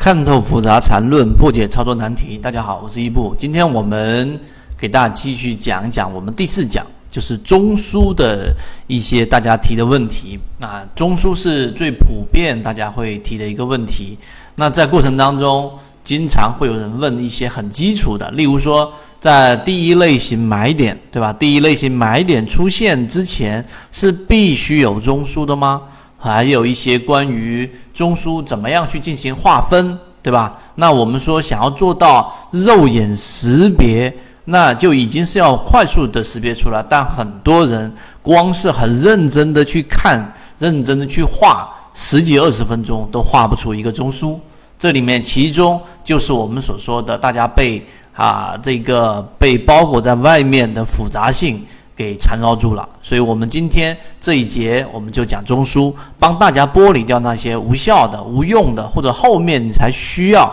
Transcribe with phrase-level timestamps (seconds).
[0.00, 2.38] 看透复杂缠论，破解操作难题。
[2.38, 3.34] 大家好，我是一步。
[3.36, 4.40] 今天我们
[4.78, 8.50] 给大家继续讲一讲我们第四讲，就是中枢的
[8.86, 10.40] 一些大家提的问题。
[10.58, 14.16] 那中枢是最普遍大家会提的一个问题。
[14.54, 15.70] 那在过程当中，
[16.02, 18.90] 经常会有人问一些很基础的，例如说，
[19.20, 21.30] 在第一类型买点，对吧？
[21.30, 23.62] 第一类型买点出现之前，
[23.92, 25.82] 是必须有中枢的吗？
[26.22, 30.58] 还有一些关于中枢怎么样去进行划分，对吧？
[30.74, 36.84] 那我们说想要做到肉眼识别，那就已经是要快速的识别出来。
[36.86, 44.38] 但很多人光是很认真的去看，认真的去画，十几二十分钟都画不出一个中枢。
[44.78, 47.82] 这里面其中就是我们所说的，大家被
[48.14, 51.64] 啊这个被包裹在外面的复杂性。
[52.00, 60.50] 给缠绕住了，所以我们今天这一节我们就讲中枢，帮大家剥离掉那些无效的、无用的，或者后面你才需要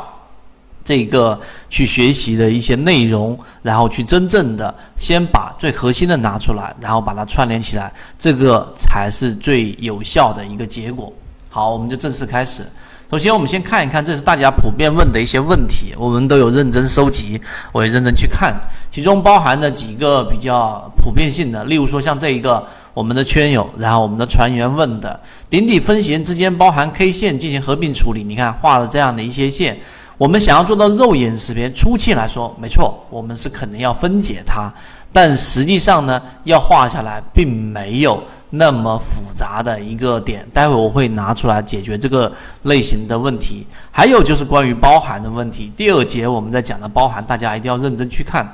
[0.83, 1.39] 这个
[1.69, 11.13] 去学习的一些内容，然后去真正的先把最核心的拿出来，然后把它串联起来，这个才是最有效的一个结果。
[11.49, 12.61] 好，我们就正式开始。
[13.09, 17.39] 首先，我们先看一看，这是大家普遍问的一些问题，我们都有认真收集，
[17.71, 18.53] 我也认真去看，
[18.89, 29.77] 其中包含的几个比较普遍性的，例如说像这一个我们的圈友，然后我们的船员问的顶底分型之间包含 K 线进行合并处理，你看画了这样的一些线，
[30.17, 34.73] 我们想要做到肉眼识别，初期来说没错，我们是肯定要分解它，
[35.13, 38.21] 但实际上呢，要画下来并没有。
[38.49, 43.67] 那么复杂的一个点，待会我会拿出来解决这个类型的问题。
[43.91, 48.49] 还有就是关于包含的问题，第二节我们在讲的包含，大家一定要认真去看。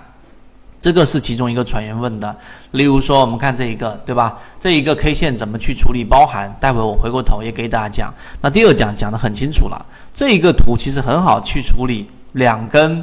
[0.83, 2.35] 这个是其中一个船员问的，
[2.71, 4.37] 例如说我们看这一个，对吧？
[4.59, 6.53] 这一个 K 线怎么去处理包含？
[6.59, 8.13] 待会我回过头也给大家讲。
[8.41, 13.01] 那第二讲讲的很清楚了，这一个图其实很好去处理两根。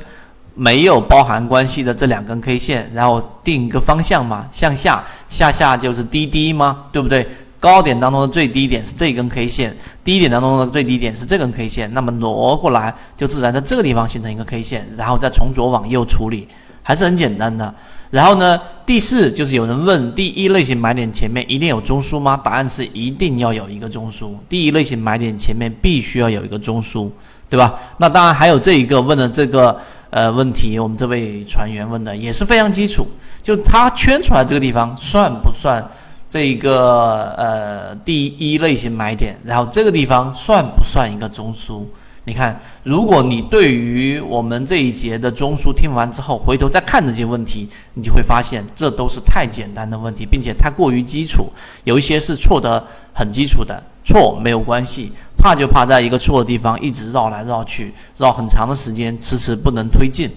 [0.53, 6.85] 没有包含关系的这两根 K 线，然后定一个方向嘛，向下下下就是低低吗？
[6.93, 7.27] 对不对？
[7.59, 16.49] 高点当中的最低点是这根 K 线，低点当中的最低点是这根 K 线，那么挪过来就自然在这个地方形成一个 K 线，然后再从左往右处理，
[16.83, 17.75] 还是很简单的。
[18.11, 22.37] 然后呢，第四就是有人问，第一类型买点前面一定有中枢吗？
[22.37, 27.09] 答案是一定要有一个中枢，第一类型买点前面必须要有一个中枢，
[27.49, 27.79] 对吧？
[27.99, 29.81] 那当然还有这一个问的这个。
[30.13, 33.07] 呃，问题我们这位船员问的也是非常基础，
[33.45, 35.81] 就是他圈出来这个地方算不算
[36.29, 39.39] 这一个呃第一类型买点？
[39.45, 41.85] 然后这个地方算不算一个中枢？
[42.25, 51.51] 你看，如果你对于我们这一节的中枢听完之后，回头再看这些问题，你就会发现这都是太简单的问题，并且太过于基础，
[51.85, 60.31] 有一些是错的很基础的，错没有关系，怕就怕在一个错的地方一直绕来绕去，绕很长的时间，迟迟不能推进。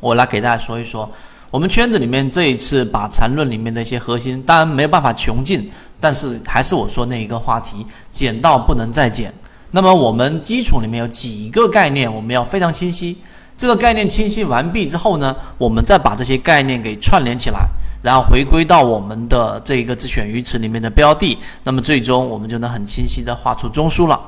[0.00, 1.08] 我来给大家说一说，
[1.50, 5.70] 我们圈子里面这一次把缠论里面的一些核心，当然没有办法穷尽，
[6.00, 9.32] 但是还是我说那一个话题，减到不能再减。
[9.74, 13.16] 那么我们基础里面有几个概念，我们要非常清晰。
[13.58, 17.66] 这个概念清晰完毕之后呢，我们再把这些概念给串联起来，
[18.00, 24.20] 然后回归到我们的这个自选鱼池里面的标的，那么最终我们就能很清晰的画出中枢了。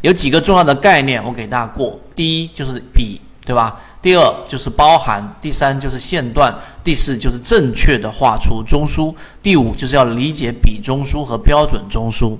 [0.00, 3.80] 有几个重要的概念，我给大家过：第一就是比，对吧？
[4.02, 12.36] 第二就是包含；第三就是线段；第四就是正确的画出中枢；第五就是要理解比中枢和标准中枢。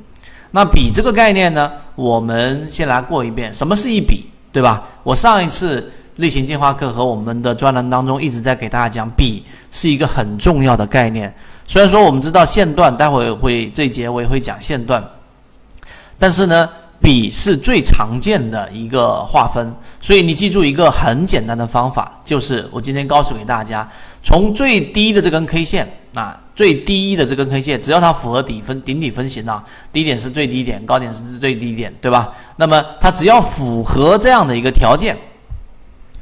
[0.51, 1.71] 那比这个概念呢？
[1.95, 4.83] 我们先来过一遍，什么是一比，对吧？
[5.03, 11.35] 我上一次类型进化课和我们的专栏当中一直在给大家讲，比是一个很重要的概念。
[11.67, 15.03] 虽然说我们知道线段，待会会这一节我也会讲线段，
[16.19, 16.69] 但是呢。
[17.01, 23.89] 比是最常见的一个划分，所以你记住一个很简单的方法，就是我今天告诉给大家，
[24.23, 32.33] 从最低的这根 K 线啊，最低的这根 K 线，只要它符合底分顶底分型啊，低点是最低点，高点是最低点，对吧？
[32.57, 35.17] 那么它只要符合这样的一个条件，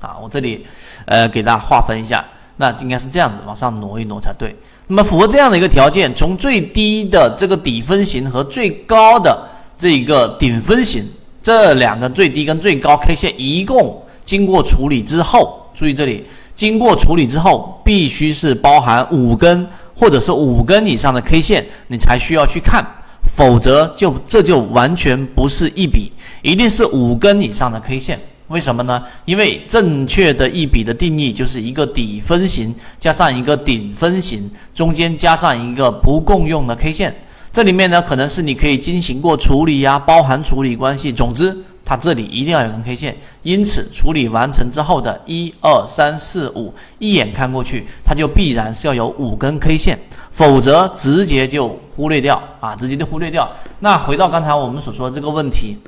[0.01, 0.67] 啊，我这里
[1.07, 2.23] 呃给大家划分一下，
[2.59, 4.55] 那应该是这样子，往上挪一挪才对。
[4.89, 9.49] 那么符合这样的一个条件，从最低的这个底分型和最高的。
[9.79, 11.05] 这一个顶分型，
[11.43, 16.25] 这两个最低跟最高 K 线一共经过处理之后，注意这里，
[16.55, 22.85] 经过处理之后，必须是包含五根或者是五根以上的 K 线，你才需要去看，
[23.25, 26.11] 否则就这就完全不是一笔，
[26.43, 28.19] 一定是五根以上的 K 线。
[28.49, 29.03] 为什么呢？
[29.25, 37.15] 因为正确的一笔的定义就是一个底分型加上一个顶分型，中间加上一个不共用的 K 线。
[37.57, 41.11] 这里面呢，可能是你可以进行过处理呀，包含处理关系。
[41.11, 41.57] 总之，
[41.87, 43.17] 它这里一定要有根 K 线。
[43.41, 49.99] 因此，处理完成之后的一二三四五，一眼看过去，它就必然是要有五根 K 线，
[50.31, 53.51] 否则直接就忽略掉啊，直接就忽略掉。
[53.79, 55.79] 那回到刚才我们所说的这个问题。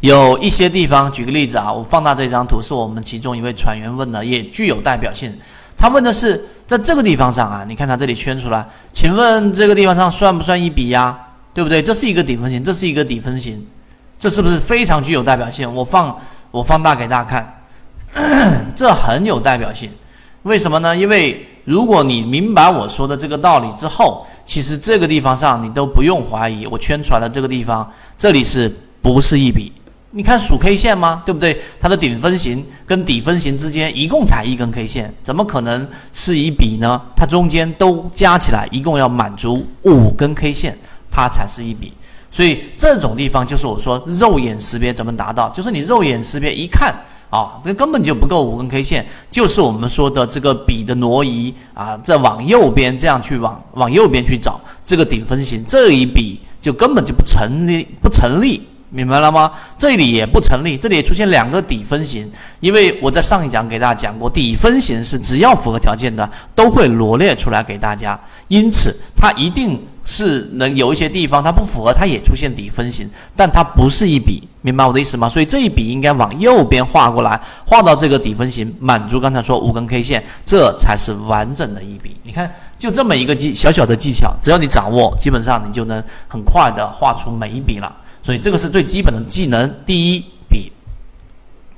[0.00, 5.34] 有一些地方，举个例子啊，我放大这张图，是我们其中一位船员问的，也具有代表性。
[5.74, 11.18] 他问的是，在这个地方上啊，你看它这里圈出来，请问这个地方上算不算一笔呀？
[11.52, 11.82] 对不对？
[11.82, 13.66] 这是一个底分型，这是一个底分型，
[14.16, 15.74] 这是不是非常具有代表性？
[15.74, 16.16] 我放
[16.52, 19.90] 我放大给大家看， 这很有代表性。
[20.44, 20.96] 为什么呢？
[20.96, 28.72] 因为如果你明白我说的这个道理之后，其实这个地方上你都不用怀疑，我圈出来的这个地方，这里是
[29.02, 29.72] 不是一笔？
[30.12, 31.22] 你看数 K 线吗？
[31.24, 31.56] 对不对？
[31.78, 37.00] 它的顶分型跟底分型之间一共才一根 K 线，怎么可能是一笔呢？
[37.14, 40.76] 它中间都加起来一共要满足五根 K 线，
[41.12, 41.92] 它才是一笔。
[42.28, 46.92] 所以这种地方就是我说肉眼识别怎么达到，就是你肉眼识别一看
[47.30, 58.66] 啊，这根本就不够五根 K 线，就是我们说的这个笔的挪移啊，再往右边这样去往往右边去找这个顶分型，这一笔就根本就不成立，不成立。
[58.90, 59.52] 明白了吗？
[59.78, 75.28] 这里也不成立，这里也出现两个底分型，因为我在上一讲给大家讲过，底分型是只要符合条件的都会罗列出来给大家，因此它一定是能有一些地方它不符合，它也出现底分型，但它不是一笔，明白我的意思吗？
[75.28, 82.16] 所以这一笔应该往右边画过来，画到这个底分型，满足刚才说五根 K 线，这才是完整的一笔。
[82.24, 87.94] 你看，就这么一个技小小的技巧，只要你掌握，基本上你就能很快的画出每一笔了。
[88.22, 90.72] 所以这个是最基本的技能，第一笔。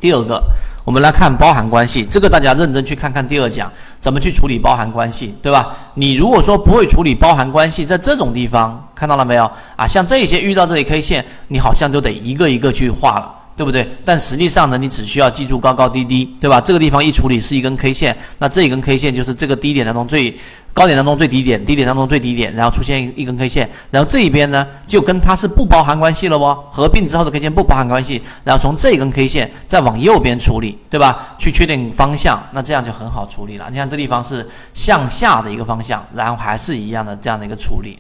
[0.01, 0.43] 第二个，
[0.85, 5.77] 我们来看包含关系，这个大家认真去看看第二讲怎么去处理包含关系，对吧？
[5.95, 9.87] 你如果说不会处理包含关系，在这种地方看到了没有啊？
[9.87, 13.33] 像这些遇到这些 K 线，你好像就得一个一个去画了。
[13.57, 13.87] 对不对？
[14.05, 16.61] 但实际上呢，你只需要记住高高低低，对吧？
[16.61, 20.35] 这个地方一处理是一根 K 线，那这一根 K 线就是这个低点当中最
[20.73, 31.35] 高点当中最低点，低点当中最低点，然后出现一根 K 线，然后这一边呢就跟它是不包含关系了哦，合并之后的 K 线不包含关系，然后从这一根 K 线再往右边处理，对吧？
[31.39, 33.67] 去确定方向，那这样就很好处理了。
[33.71, 37.99] 你看这地方是向下的一个方向，然后还是一样的这样的一个处理，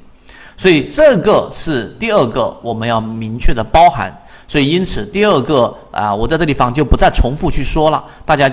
[0.56, 4.10] 所以这个是第二个我们要明确的包含。
[4.52, 8.52] 所以，因此第二个啊，我在这地方就不再重复去说了，大家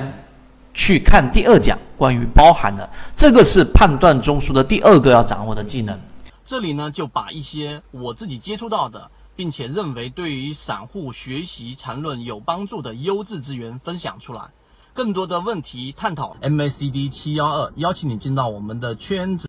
[0.74, 6.00] 去看第二讲关于包含的，这个是判断中枢的第二个要掌握的技能。
[6.46, 14.44] 这里呢，就把一些我自己接触到的，并且认为对于散户学习缠论有帮助的优质资源分享出来。
[14.94, 19.38] 更多的问题探讨，MACD 七幺二，邀请你进到我们的圈子。